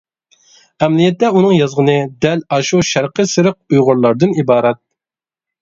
ئەمەلىيەتتە 0.85 1.27
ئۇنىڭ 1.35 1.53
يازغىنى 1.57 1.97
دەل 2.27 2.41
ئاشۇ 2.57 2.81
شەرقىي 2.95 3.29
سېرىق 3.35 3.59
ئۇيغۇرلاردىن 3.75 4.35
ئىبارەت. 4.43 4.85